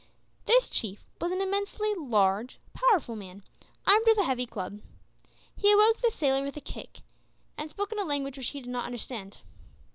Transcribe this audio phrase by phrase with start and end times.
[0.47, 3.43] This chief was an immensely large powerful man,
[3.85, 4.81] armed with a heavy club.
[5.55, 7.01] He awoke the sailor with a kick,
[7.55, 9.41] and spoke in a language which he did not understand.